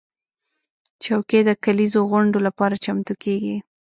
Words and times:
چوکۍ 1.03 1.41
د 1.45 1.49
کليزو 1.63 1.99
غونډو 2.11 2.37
لپاره 2.47 2.81
چمتو 2.85 3.13
کېږي. 3.23 3.57